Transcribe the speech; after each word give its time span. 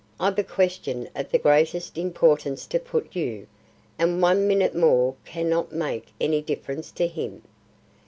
I've 0.19 0.39
a 0.39 0.43
question 0.43 1.07
of 1.15 1.29
the 1.29 1.37
greatest 1.37 1.95
importance 1.95 2.65
to 2.65 2.79
put 2.79 3.15
you, 3.15 3.45
and 3.99 4.19
one 4.19 4.47
minute 4.47 4.75
more 4.75 5.13
cannot 5.25 5.73
make 5.73 6.07
any 6.19 6.41
difference 6.41 6.89
to 6.93 7.05
him. 7.05 7.43